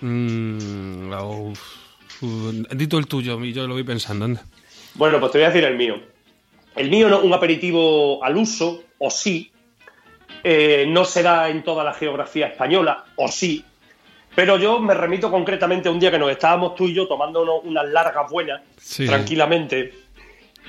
[0.00, 1.60] Mm, uf,
[2.22, 4.24] uf, di tú el tuyo, yo lo voy pensando.
[4.24, 4.42] Anda.
[4.94, 6.00] Bueno, pues te voy a decir el mío.
[6.76, 9.50] El mío no un aperitivo al uso, o sí.
[10.44, 13.64] Eh, no se da en toda la geografía española, o sí.
[14.34, 17.42] Pero yo me remito concretamente a un día que nos estábamos tú y yo tomando
[17.42, 19.06] uno- unas largas buenas, Sí.
[19.06, 19.92] tranquilamente,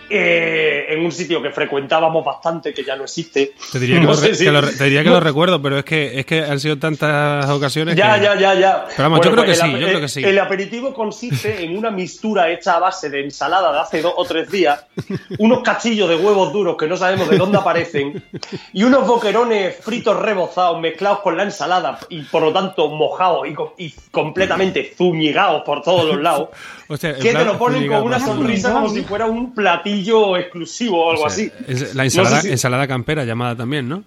[0.09, 3.53] eh, en un sitio que frecuentábamos bastante, que ya no existe.
[3.71, 5.19] Te diría que, No lo, sé re- si- que lo re- te diría que lo
[5.21, 7.95] recuerdo, pero es que, es que han sido tantas ocasiones.
[7.95, 8.85] Ya, que- ya, ya, ya.
[8.95, 10.23] Pero vamos, yo creo que el sí, yo creo que sí.
[10.23, 14.25] El aperitivo consiste en una mistura hecha a base de ensalada de hace dos o
[14.25, 14.85] tres días,
[15.39, 18.23] unos cachillos de huevos duros que no sabemos de dónde aparecen,
[18.73, 23.85] y unos boquerones fritos rebozados mezclados con la ensalada y por lo tanto mojados y,
[23.85, 26.49] y completamente zuñigados por todos los lados,
[26.87, 31.23] Que te lo ponen con una sonrisa como si fuera un platillo exclusivo o algo
[31.25, 31.51] O sea, así.
[31.67, 34.03] es la ensalada, No sé si- ensalada campera llamada también, ¿no?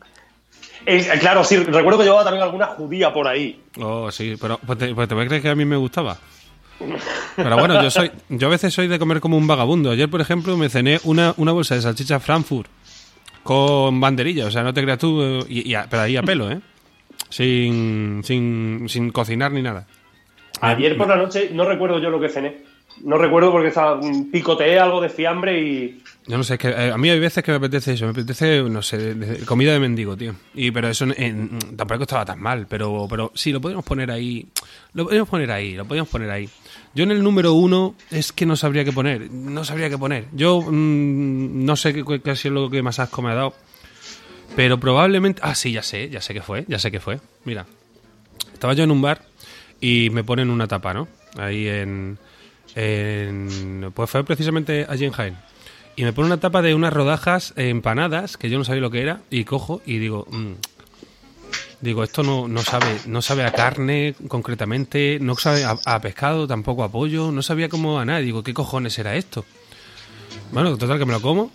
[0.87, 3.61] Eh, claro, sí, recuerdo que llevaba también alguna judía por ahí.
[3.79, 6.17] Oh, sí, pero pues te, pues te voy a creer que a mí me gustaba.
[7.37, 9.91] Pero bueno, yo soy, yo a veces soy de comer como un vagabundo.
[9.91, 12.71] Ayer, por ejemplo, me cené una, una bolsa de salchicha Frankfurt
[13.43, 16.23] con banderilla, o sea, no te creas tú, eh, y, y a- pero ahí a
[16.23, 16.61] pelo, ¿eh?
[17.29, 19.87] Sin, sin, sin cocinar ni nada.
[20.61, 22.71] Ayer por la noche no recuerdo yo lo que cené.
[23.03, 26.03] No recuerdo porque estaba, mm, picoteé algo de fiambre y.
[26.27, 28.11] Yo no sé, es que eh, a mí hay veces que me apetece eso, me
[28.11, 30.35] apetece, no sé, comida de mendigo, tío.
[30.55, 34.47] Y pero eso mm, tampoco estaba tan mal, pero, pero sí, lo podemos poner ahí,
[34.93, 36.49] lo podemos poner ahí, lo podemos poner ahí.
[36.95, 40.27] Yo en el número uno es que no sabría qué poner, no sabría qué poner.
[40.33, 43.55] Yo mm, no sé qué, qué ha sido lo que más asco me ha dado,
[44.57, 47.19] pero probablemente, ah, sí, ya sé, ya sé qué fue, ya sé qué fue.
[47.45, 47.67] Mira,
[48.53, 49.30] estaba yo en un bar
[49.81, 51.09] y me ponen una tapa, ¿no?
[51.39, 52.19] Ahí en,
[52.75, 55.37] en- Pues fue precisamente allí en.
[55.97, 59.03] Y me pone una tapa de unas rodajas empanadas, que yo no sabía lo que
[59.03, 60.27] era, y cojo y digo...
[60.31, 60.53] mm,
[61.81, 66.47] digo, esto no, no, sabe, no sabe a carne concretamente, no sabe a, a pescado,
[66.47, 68.21] tampoco a pollo, no sabía cómo a nada.
[68.21, 69.45] Digo, ¿qué cojones era esto?
[70.53, 71.51] Bueno, total que me lo como,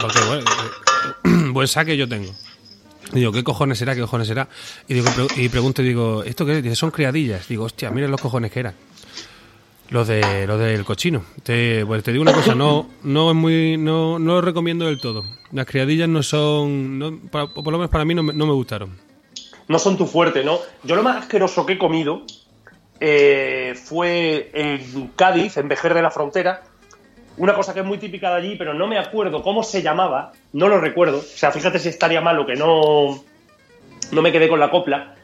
[0.00, 2.32] porque bueno, buen saque yo tengo.
[3.12, 3.94] Y digo, ¿qué cojones será?
[3.94, 4.48] ¿Qué cojones será?
[4.88, 6.62] Y, digo, y pregunto digo, ¿esto qué es?
[6.62, 7.48] Dice, son criadillas.
[7.48, 8.74] Digo, hostia, miren los cojones que eran.
[9.90, 11.24] Los de los del cochino.
[11.44, 15.00] Te, pues te digo una cosa, no, no es muy, no, no lo recomiendo del
[15.00, 15.24] todo.
[15.52, 18.98] Las criadillas no son, no, por lo menos para mí no no me gustaron.
[19.68, 20.58] No son tu fuerte, ¿no?
[20.82, 22.22] Yo lo más asqueroso que he comido
[23.00, 26.62] eh, fue en Cádiz, en Vejer de la Frontera.
[27.38, 30.32] Una cosa que es muy típica de allí, pero no me acuerdo cómo se llamaba,
[30.54, 31.18] no lo recuerdo.
[31.18, 33.22] O sea, fíjate si estaría malo que no,
[34.12, 35.14] no me quedé con la copla.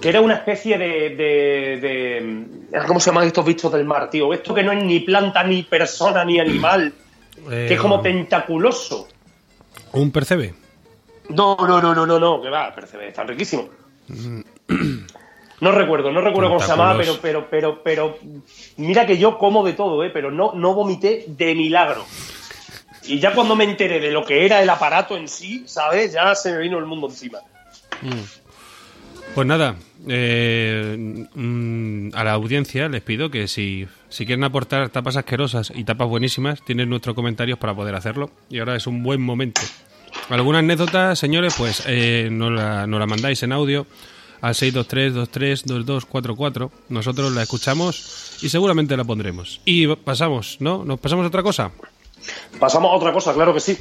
[0.00, 4.32] Que era una especie de, de, de- ¿Cómo se llaman estos bichos del mar, tío?
[4.34, 6.92] Esto que no es ni planta, ni persona, ni animal.
[7.48, 9.08] que es como Eh, tentaculoso.
[9.92, 10.54] Un percebe.
[11.30, 13.68] No, no, no, no, no, no, que va, percebe, está riquísimo.
[15.62, 18.18] No recuerdo, no recuerdo cómo se llamaba, pero, pero, pero, pero,
[18.78, 20.10] mira que yo como de todo, ¿eh?
[20.12, 22.04] pero no, no vomité de milagro.
[23.04, 26.14] Y ya cuando me enteré de lo que era el aparato en sí, ¿sabes?
[26.14, 27.38] Ya se me vino el mundo encima.
[29.36, 29.76] Pues nada,
[30.08, 35.84] eh, mm, a la audiencia les pido que si, si quieren aportar tapas asquerosas y
[35.84, 38.32] tapas buenísimas, tienen nuestros comentarios para poder hacerlo.
[38.50, 39.60] Y ahora es un buen momento.
[40.28, 41.54] ¿Alguna anécdota, señores?
[41.56, 43.86] Pues eh, nos, la, nos la mandáis en audio
[44.42, 46.70] al 623-232244.
[46.90, 49.60] Nosotros la escuchamos y seguramente la pondremos.
[49.64, 50.84] Y pasamos, ¿no?
[50.84, 51.72] ¿Nos pasamos a otra cosa?
[52.60, 53.78] Pasamos a otra cosa, claro que sí.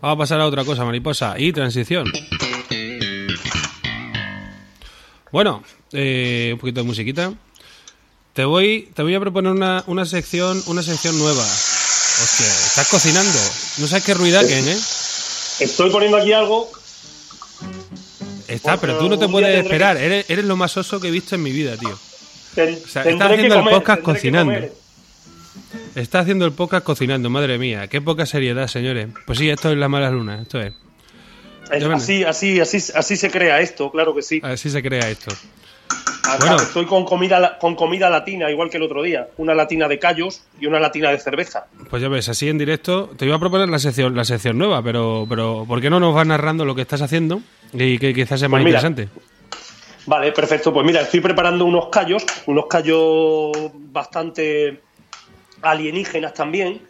[0.00, 1.34] Vamos a pasar a otra cosa, mariposa.
[1.38, 2.10] Y transición.
[5.32, 7.34] Bueno, eh, un poquito de musiquita.
[8.32, 11.42] Te voy, te voy a proponer una, una sección, una sección nueva.
[11.42, 13.38] Hostia, estás cocinando.
[13.78, 14.76] No sabes qué ruidaquen, ¿eh?
[15.60, 16.68] Estoy poniendo aquí algo.
[18.64, 19.96] Está, pero tú no te puedes que- esperar.
[19.98, 21.98] Eres, eres lo más oso que he visto en mi vida, tío.
[22.54, 24.54] Ten- sea, estás haciendo el podcast cocinando.
[25.94, 27.88] Está haciendo el podcast cocinando, madre mía.
[27.88, 29.08] Qué poca seriedad, señores.
[29.26, 30.72] Pues sí, esto es la mala luna, esto es.
[31.70, 31.92] Ven.
[31.92, 34.40] así, así, así, así se crea esto, claro que sí.
[34.42, 35.34] Así se crea esto.
[36.24, 36.56] Acá bueno.
[36.56, 39.28] Estoy con comida, con comida latina, igual que el otro día.
[39.36, 41.66] Una latina de callos y una latina de cerveza.
[41.90, 43.10] Pues ya ves, así en directo.
[43.16, 46.14] Te iba a proponer la sección, la sección nueva, pero, pero ¿por qué no nos
[46.14, 47.40] vas narrando lo que estás haciendo?
[47.74, 48.78] Y que quizás sea más Pues mira.
[48.78, 49.08] interesante.
[50.06, 50.72] Vale, perfecto.
[50.72, 53.52] Pues mira, estoy preparando unos callos, unos callos
[53.90, 54.80] bastante
[55.62, 56.80] alienígenas también.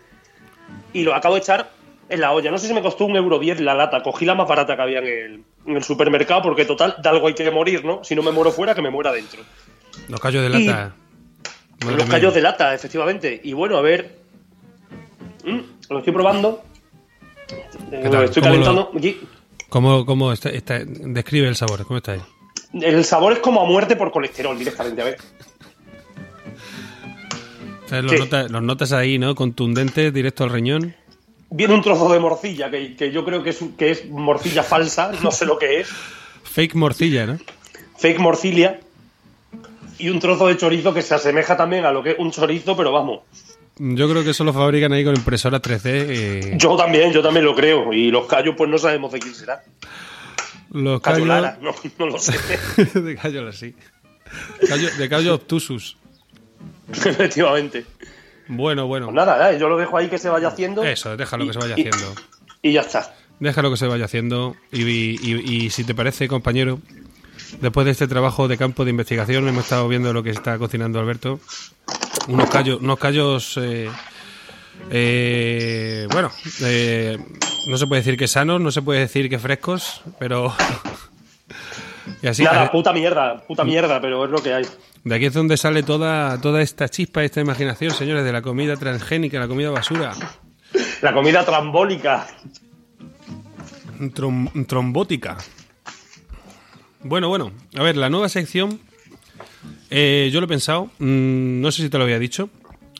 [0.92, 1.70] Y los acabo de echar
[2.09, 2.51] en la olla.
[2.51, 4.03] No sé si me costó un euro diez la lata.
[4.03, 7.27] Cogí la más barata que había en el, en el supermercado porque total, de algo
[7.29, 8.03] hay que morir, ¿no?
[8.05, 9.40] Si no me muero fuera, que me muera dentro.
[10.09, 10.94] Los callos de lata.
[11.81, 13.40] Los callos de lata, efectivamente.
[13.42, 14.18] Y bueno, a ver.
[15.44, 16.64] Mm, lo estoy probando.
[17.92, 18.90] Eh, estoy ¿Cómo calentando.
[19.74, 21.84] ¿Cómo, cómo está, está- describe el sabor?
[21.84, 22.20] ¿Cómo está ahí?
[22.80, 25.02] El sabor es como a muerte por colesterol directamente.
[25.02, 25.18] A ver.
[28.04, 28.18] Los, Sí.
[28.20, 29.34] notas, los notas ahí, ¿no?
[29.34, 30.94] Contundentes, directo al riñón.
[31.50, 35.10] Viene un trozo de morcilla que, que yo creo que es, que es morcilla falsa,
[35.24, 35.88] no sé lo que es.
[36.44, 37.38] Fake morcilla, ¿no?
[37.98, 38.78] Fake morcilla.
[39.98, 42.76] Y un trozo de chorizo que se asemeja también a lo que es un chorizo,
[42.76, 43.22] pero vamos.
[43.76, 46.54] Yo creo que eso lo fabrican ahí con impresora 3D.
[46.54, 47.92] y Yo también, yo también lo creo.
[47.92, 49.62] Y los callos, pues no sabemos de quién será.
[50.70, 51.28] los Callo callos.
[51.28, 52.34] Lara, no, no lo sé.
[53.00, 53.74] de callo, sí.
[54.68, 55.96] Callo- de callo obtusus.
[56.92, 57.84] Efectivamente.
[58.48, 59.06] Bueno, bueno.
[59.06, 60.84] Pues nada, eh, yo lo dejo ahí que se vaya haciendo.
[60.84, 62.14] Eso, déjalo Y- que se vaya y- haciendo.
[62.62, 63.14] Y ya está.
[63.40, 64.54] Déjalo que se vaya haciendo.
[64.70, 66.78] Y si te parece, compañero,
[67.60, 70.98] después de este trabajo de campo de investigación, hemos estado viendo lo que está cocinando
[71.00, 71.40] Alberto.
[72.28, 73.88] Unos callos, unos callos eh,
[74.90, 76.30] eh, bueno,
[76.62, 77.18] eh,
[77.68, 80.52] no se puede decir que sanos, no se puede decir que frescos, pero.
[82.22, 84.64] y así, Nada, puta mierda, puta mierda, pero es lo que hay.
[85.04, 88.76] de aquí es donde sale toda, toda esta chispa, esta imaginación, señores, de la comida
[88.76, 90.12] transgénica, la comida basura.
[91.02, 92.26] La comida trambólica.
[94.14, 95.36] Trom- trombótica.
[97.04, 97.52] Bueno, bueno.
[97.76, 98.80] A ver, la nueva sección.
[99.90, 100.86] eh, yo lo he pensado.
[100.98, 102.48] mm, no sé si te lo había dicho.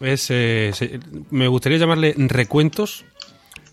[0.00, 3.04] Es, eh, se- me gustaría llamarle recuentos.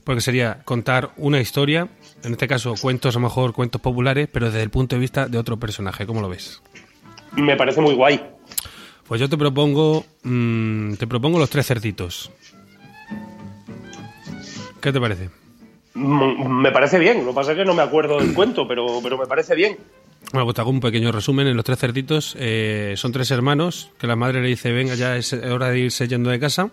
[0.03, 1.87] Porque sería contar una historia.
[2.23, 5.27] En este caso, cuentos, a lo mejor cuentos populares, pero desde el punto de vista
[5.27, 6.07] de otro personaje.
[6.07, 6.59] ¿Cómo lo ves?
[7.33, 8.19] Me parece muy guay.
[9.07, 10.05] Pues yo te propongo.
[10.23, 12.31] mm, te propongo los tres cerditos.
[14.81, 15.29] ¿Qué te parece?
[15.93, 17.19] Mm, Me parece bien.
[17.23, 19.77] Lo que pasa es que no me acuerdo del cuento, pero, pero me parece bien.
[20.31, 21.47] Bueno, pues te un pequeño resumen.
[21.47, 25.17] En los tres cerditos eh, son tres hermanos que la madre le dice, venga, ya
[25.17, 26.69] es hora de irse yendo de casa.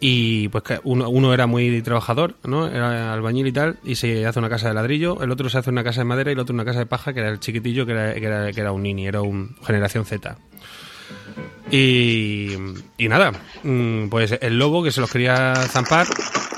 [0.00, 2.66] Y pues uno, uno era muy trabajador, ¿no?
[2.66, 5.68] Era albañil y tal, y se hace una casa de ladrillo, el otro se hace
[5.68, 7.84] una casa de madera y el otro una casa de paja, que era el chiquitillo,
[7.84, 10.38] que era, que era, un nini, era un generación Z.
[11.70, 12.52] Y,
[12.98, 16.06] y nada, mm, pues el lobo que se los quería zampar,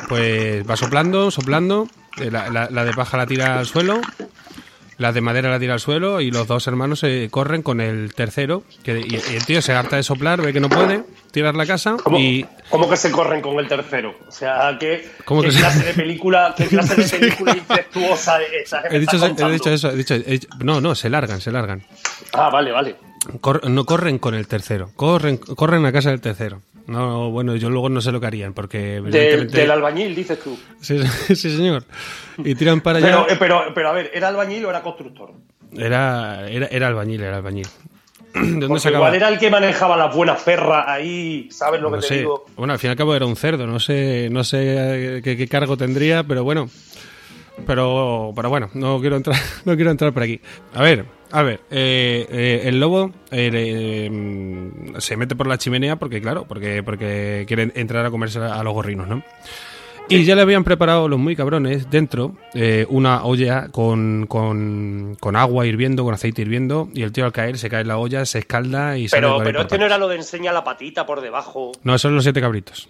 [0.08, 1.88] pues va soplando, soplando,
[2.20, 4.00] eh, la- la de paja la tira al suelo,
[4.98, 8.14] la de madera la tira al suelo y los dos hermanos se corren con el
[8.14, 8.62] tercero.
[8.82, 11.66] Que, y, y el tío se harta de soplar, ve que no puede tirar la
[11.66, 14.14] casa ¿Cómo, y cómo que se corren con el tercero?
[14.26, 18.38] O sea, ¿qué, ¿Cómo qué que se- clase de película, qué clase de película incestuosa
[18.42, 21.50] esa he dicho, he dicho eso, he dicho, he dicho- no, no, se largan, se
[21.52, 21.82] largan.
[22.32, 22.96] Ah, vale, vale.
[23.40, 26.60] Cor- no corren con el tercero, corren, corren a casa del tercero.
[26.86, 30.56] No, bueno, yo luego no sé lo que harían, porque Del- albañil, dices tú.
[30.80, 31.84] sí, sí, señor.
[32.38, 33.06] Y tiran para allá.
[33.08, 35.32] Pero, eh, pero, pero a ver, ¿era albañil o era constructor?
[35.76, 37.66] Era, era, era albañil, era albañil.
[38.34, 38.98] ¿De dónde Porque sacaba?
[39.06, 42.44] igual era el que manejaba las buenas perras ahí, ¿sabes lo que te digo?
[42.56, 45.36] Bueno, al fin y al cabo era un cerdo, no sé, no sé eh, qué,
[45.36, 46.68] qué cargo tendría, pero bueno.
[47.66, 50.40] Pero, pero bueno, no quiero entrar, no quiero entrar por aquí.
[50.74, 55.96] A ver, a ver, eh, eh, el lobo eh, mm, se mete por la chimenea
[55.96, 59.22] porque, claro, porque, porque quiere entrar a comerse a los gorrinos, ¿no?
[60.08, 65.34] Y ya le habían preparado los muy cabrones dentro eh, una olla con, con, con
[65.34, 68.24] agua hirviendo, con aceite hirviendo, y el tío al caer se cae en la olla,
[68.24, 71.20] se escalda y sale Pero, pero este no era lo de enseña la patita por
[71.20, 71.72] debajo.
[71.82, 72.88] No, esos son los siete cabritos.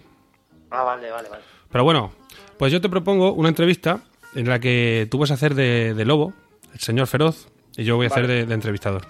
[0.69, 1.41] Ah, vale, vale, vale.
[1.71, 2.11] Pero bueno,
[2.57, 4.01] pues yo te propongo una entrevista
[4.35, 6.33] en la que tú vas a hacer de, de lobo,
[6.71, 8.33] el señor feroz, y yo voy a hacer Vale.
[8.33, 9.03] de, de entrevistador.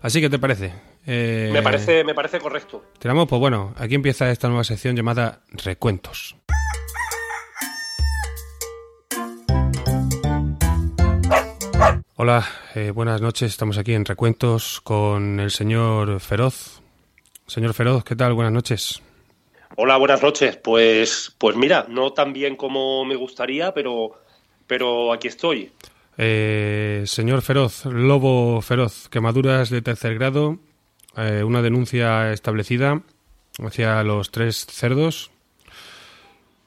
[0.00, 0.72] Así que te parece.
[1.06, 2.84] Eh, Me parece, me parece correcto.
[2.98, 6.36] Tiramos, pues bueno, aquí empieza esta nueva sección llamada Recuentos.
[12.16, 13.50] Hola, eh, buenas noches.
[13.50, 16.80] Estamos aquí en Recuentos con el señor Feroz.
[17.46, 18.32] Señor Feroz, ¿qué tal?
[18.34, 19.02] Buenas noches.
[19.76, 20.56] Hola, buenas noches.
[20.56, 24.12] Pues, pues mira, no tan bien como me gustaría, pero,
[24.66, 25.72] pero aquí estoy.
[26.18, 30.58] Eh, señor Feroz, Lobo Feroz, quemaduras de tercer grado,
[31.16, 33.02] eh, una denuncia establecida
[33.58, 35.30] hacia los tres cerdos.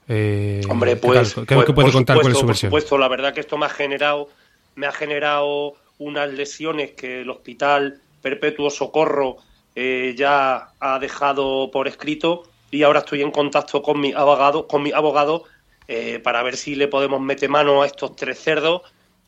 [0.07, 1.33] Eh, Hombre, ¿qué pues?
[1.33, 2.19] ¿Qué, pues, qué puede contar?
[2.19, 4.29] ¿Cuál es supuesto, su por supuesto, la verdad que esto me ha generado,
[4.75, 9.37] me ha generado unas lesiones que el Hospital Perpetuo Socorro
[9.75, 14.83] eh, ya ha dejado por escrito y ahora estoy en contacto con mi abogado, con
[14.83, 15.43] mi abogado
[15.87, 18.81] eh, para ver si le podemos meter mano a estos tres cerdos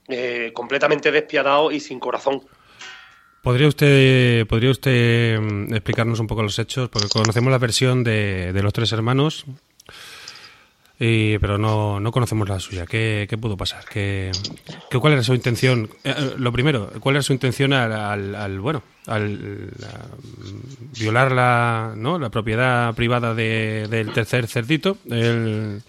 [0.08, 2.42] eh, completamente despiadados y sin corazón.
[3.42, 6.90] ¿Podría usted, podría usted mm, explicarnos un poco los hechos?
[6.90, 9.46] Porque conocemos la versión de, de los tres hermanos,
[11.00, 12.86] y, pero no, no conocemos la suya.
[12.88, 13.86] ¿Qué, pudo pasar?
[13.86, 14.32] ¿Qué,
[14.90, 15.90] qué- ¿Cuál era su intención?
[16.04, 19.70] Eh, eh, lo primero, ¿cuál era su intención al, bueno, al
[21.00, 22.18] violar la, ¿no?
[22.18, 25.84] la propiedad privada de- del tercer cerdito, el,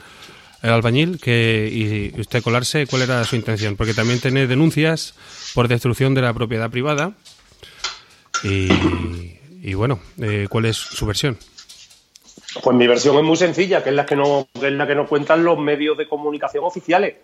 [0.63, 2.87] el albañil, que, y usted colarse?
[2.87, 3.77] ¿Cuál era su intención?
[3.77, 5.15] Porque también tiene denuncias
[5.55, 7.13] por destrucción de la propiedad privada.
[8.43, 11.39] Y, bueno, eh, ¿cuál es su versión?
[12.63, 14.95] Pues mi versión es muy sencilla, que es la que no, que es la que
[14.95, 17.15] nos cuentan los medios de comunicación oficiales.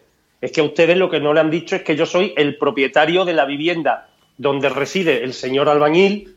[0.40, 2.58] Es que a ustedes lo que no le han dicho es que yo soy el
[2.58, 6.36] propietario de la vivienda donde reside el señor albañil.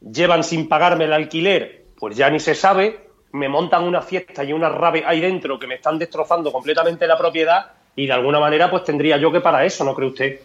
[0.00, 3.05] Llevan sin pagarme el alquiler, pues ya ni se sabe.
[3.36, 7.16] Me montan una fiesta y una rave ahí dentro que me están destrozando completamente la
[7.18, 10.40] propiedad y de alguna manera pues tendría yo que para eso, ¿no cree usted?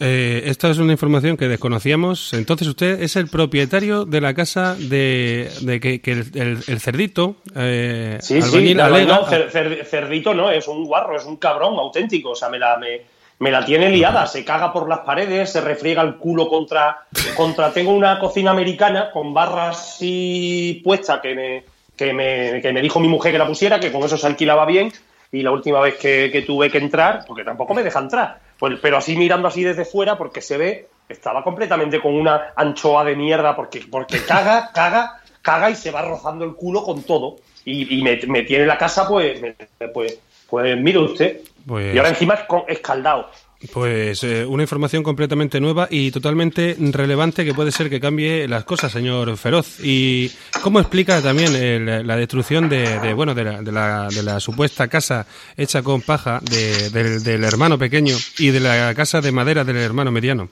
[0.00, 2.32] Eh, esta es una información que desconocíamos.
[2.34, 6.80] Entonces usted es el propietario de la casa de, de que, que el, el- el
[6.80, 11.36] cerdito eh, Sí, sí, alega- no, cer- cer- cerdito no, es un guarro, es un
[11.36, 13.02] cabrón auténtico, o sea, me la, me,
[13.38, 17.06] me la tiene liada, se caga por las paredes, se refriega el culo contra,
[17.36, 21.64] contra tengo una cocina americana con barras así puestas que me,
[21.96, 24.64] que, me, que me dijo mi mujer que la pusiera, que con eso se alquilaba
[24.66, 24.92] bien,
[25.32, 28.78] y la última vez que, que tuve que entrar, porque tampoco me deja entrar, pues,
[28.80, 33.16] pero así mirando así desde fuera, porque se ve, estaba completamente con una anchoa de
[33.16, 37.36] mierda, porque, porque caga, caga, caga y se va rozando el culo con todo.
[37.64, 39.54] Y, y me, me tiene la casa, pues, me-
[39.92, 41.40] pues, pues mire usted.
[41.66, 43.30] Pues- Y ahora encima es con- escaldado.
[43.72, 48.64] Pues eh, una información completamente nueva y totalmente relevante que puede ser que cambie las
[48.64, 49.78] cosas, señor Feroz.
[49.82, 50.30] ¿Y
[50.62, 55.26] cómo explica también la destrucción de, bueno de la, de, la, de la supuesta casa
[55.56, 59.76] hecha con paja de- del, del hermano pequeño y de la casa de madera del
[59.78, 60.48] hermano mediano?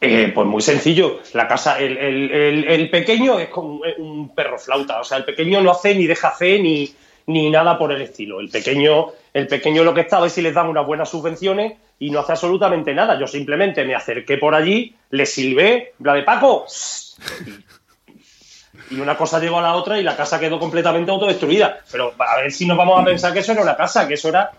[0.00, 1.20] Eh, pues muy sencillo.
[1.34, 5.00] La casa, el, el- el- el pequeño es como un- un perro flauta.
[5.00, 6.92] O sea, el pequeño no hace ni deja hacer ni,
[7.26, 8.40] ni nada por el estilo.
[8.40, 12.10] El pequeño, el pequeño lo que está es si les dan unas buenas subvenciones y
[12.10, 13.16] no hace absolutamente nada.
[13.16, 16.66] Yo simplemente me acerqué por allí, le silbé, la de Paco.
[18.90, 21.78] Y una cosa llegó a la otra y la casa quedó completamente autodestruida.
[21.92, 24.30] Pero a ver si nos vamos a pensar que eso era una casa, que eso
[24.30, 24.50] era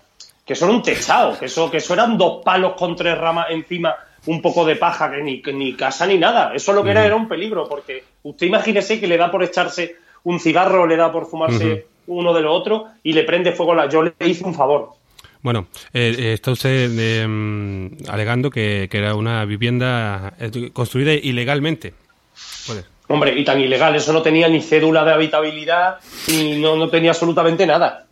[0.46, 3.48] que eso era un techado, que eso, que eso eran dos palos con tres ramas
[3.50, 3.94] encima,
[4.26, 6.54] un poco de paja, que ni, que ni casa ni nada.
[6.56, 9.98] Eso lo que era era un peligro, porque usted imagínese que le da por echarse
[10.24, 13.90] un cigarro, le da por fumarse uno de los otros y le prende fuego la.
[13.90, 15.03] Yo le hice un favor.
[15.44, 21.94] Bueno, eh, eh, está usted mm, alegando que, que era una vivienda eh, construida ilegalmente.
[23.10, 25.98] Hombre, y tan ilegal, eso no tenía ni cédula de habitabilidad,
[26.30, 28.06] ni no, no tenía absolutamente nada.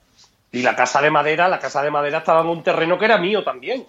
[0.51, 3.17] Y la casa de madera, la casa de madera estaba en un terreno que era
[3.17, 3.85] mío también.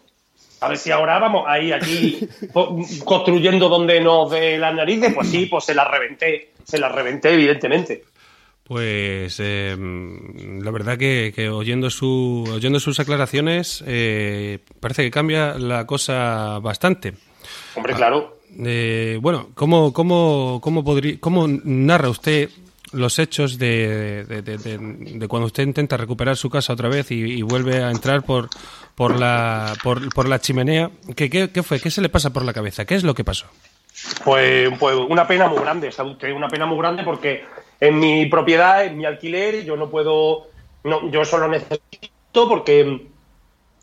[0.61, 2.29] A ver si ahora vamos ahí, aquí,
[3.05, 7.35] construyendo donde nos dé las narices, pues sí, pues se la reventé, se la reventé,
[7.35, 8.05] evidentemente.
[8.65, 15.55] Pues eh, la verdad que, que oyendo su oyendo sus aclaraciones eh, parece que cambia
[15.59, 17.15] la cosa bastante.
[17.75, 18.39] Hombre, claro.
[18.65, 22.51] Eh, bueno, ¿cómo, cómo, cómo, podría, ¿cómo narra usted
[22.93, 27.43] los hechos de, de- de- cuando usted intenta recuperar su casa otra vez y, y
[27.43, 28.49] vuelve a entrar por,
[28.95, 30.91] por, la, por, por la chimenea?
[31.17, 31.81] ¿Qué, qué, ¿Qué fue?
[31.81, 32.85] ¿Qué se le pasa por la cabeza?
[32.85, 33.47] ¿Qué es lo que pasó?
[34.25, 36.33] Pues, pues una pena muy grande, ¿sabe usted?
[36.33, 37.45] Una pena muy grande porque
[37.83, 40.47] en mi propiedad, en mi alquiler, yo no puedo,
[40.85, 43.09] no, yo solo necesito porque,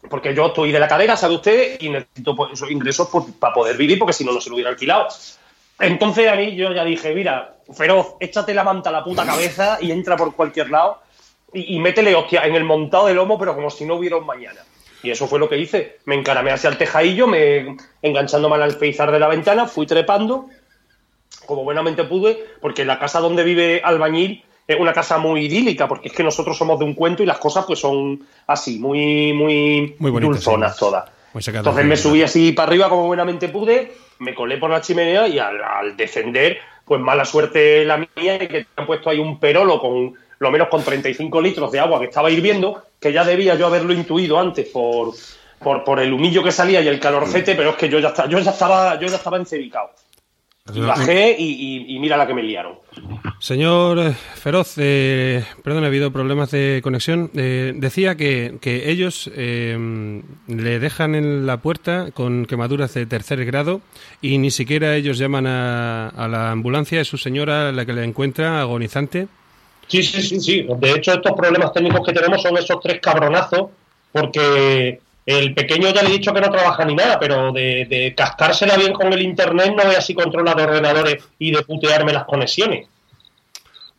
[0.10, 1.82] porque yo estoy de la cadera, ¿sabe usted?
[1.82, 4.56] Y necesito pues, esos ingresos pues, para poder vivir porque si no, no se lo
[4.56, 5.10] hubiera alquilado.
[5.78, 9.80] Entonces a mí yo ya dije, mira, feroz, échate la manta a la puta cabeza
[9.82, 11.02] y entra por cualquier lado
[11.52, 14.62] y, métele hostia en el montado del lomo, pero como si no hubiera un mañana.
[15.04, 15.98] Y eso fue lo que hice.
[16.06, 20.46] Me encaramé hacia el tejadillo, me enganchándome al alféizar de la ventana, fui trepando,
[21.50, 26.10] como buenamente pude, porque la casa donde vive Albañil es una casa muy idílica, porque
[26.10, 29.96] es que nosotros somos de un cuento y las cosas pues son así, muy, muy,
[29.98, 30.80] Muy bonitas, dulzonas sí.
[30.80, 31.10] todas.
[31.34, 35.28] Muy Entonces me subí así para arriba como buenamente pude, me colé por la chimenea
[35.28, 39.40] y al, al descender, pues mala suerte la mía de que han puesto ahí un
[39.40, 43.56] perolo con lo menos con 35 litros de agua que estaba hirviendo, que ya debía
[43.56, 45.14] yo haberlo intuido antes por,
[45.60, 48.28] por, por el humillo que salía y el calorcete, pero es que yo ya, esta-
[48.30, 49.90] yo ya estaba yo ya estaba encebicado.
[50.74, 52.74] Y bajé y, y- y mira la que me liaron.
[53.40, 57.32] Señor eh, Feroz, eh, perdón, ha habido problemas de conexión.
[57.36, 63.46] Eh, decía que, que ellos eh, le dejan en la puerta con quemaduras de tercer
[63.46, 63.82] grado
[64.22, 67.00] y ni siquiera ellos llaman a, a la ambulancia.
[67.02, 69.28] Es su señora la que le encuentra agonizante.
[69.88, 70.68] Sí, sí, sí, sí.
[70.80, 73.70] De hecho, estos problemas técnicos que tenemos son esos tres cabronazos,
[74.12, 75.00] porque
[75.38, 78.76] el pequeño ya le he dicho que no trabaja ni nada, pero de, de cascársela
[78.78, 82.88] bien con el internet no veas si controla de ordenadores y de putearme las conexiones.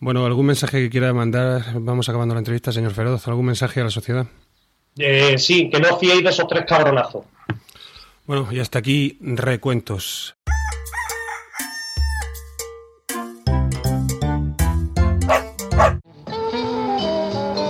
[0.00, 1.62] Bueno, ¿algún mensaje que quiera mandar?
[1.74, 3.28] Vamos acabando la entrevista, señor Feroz.
[3.28, 4.26] ¿Algún mensaje a la sociedad?
[4.98, 7.26] Eh, sí, que no fiéis de esos tres cabronazos.
[8.26, 10.34] Bueno, y hasta aquí recuentos.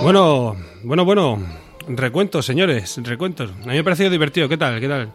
[0.01, 1.61] Bueno, bueno, bueno.
[1.97, 3.51] Recuentos, señores, recuentos.
[3.51, 4.47] A mí me ha parecido divertido.
[4.47, 4.79] ¿Qué tal?
[4.79, 5.11] ¿Qué tal?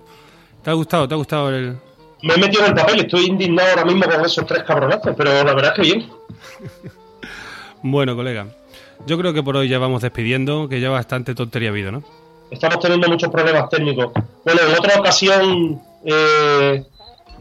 [0.63, 1.09] ¿Te ha gustado?
[1.09, 1.77] ¿Te ha gustado el...?
[2.23, 5.45] Me he metido en el papel, estoy indignado ahora mismo con esos tres cabronazos, pero
[5.45, 6.11] la verdad es que bien.
[7.83, 8.47] Bueno, colega.
[9.07, 12.03] Yo creo que por hoy ya vamos despidiendo, que ya bastante tontería ha habido, ¿no?
[12.51, 14.11] Estamos teniendo muchos problemas técnicos.
[14.45, 16.85] Bueno, en otra ocasión eh,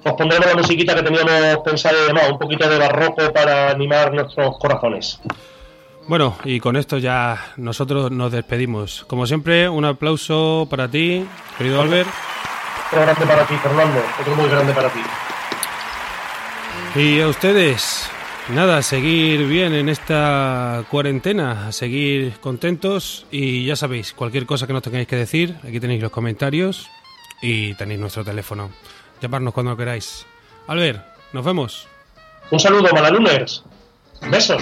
[0.03, 4.13] os pondremos la musiquita que teníamos pensado y demás, un poquito de barroco para animar
[4.13, 5.19] nuestros corazones.
[6.07, 9.05] Bueno, y con esto ya nosotros nos despedimos.
[9.07, 11.25] Como siempre, un aplauso para ti,
[11.57, 12.09] querido Albert.
[12.87, 14.01] Otro grande para ti, Fernando.
[14.21, 14.99] Otro muy grande para ti.
[16.95, 18.07] Y a ustedes,
[18.49, 24.83] nada, seguir bien en esta cuarentena, seguir contentos y ya sabéis, cualquier cosa que nos
[24.83, 26.87] tengáis que decir, aquí tenéis los comentarios
[27.41, 28.69] y tenéis nuestro teléfono.
[29.21, 30.25] Llamarnos cuando queráis.
[30.67, 31.03] Albert,
[31.33, 31.87] nos vemos.
[32.51, 33.63] Un saludo, Malaluners.
[34.29, 34.61] Besos.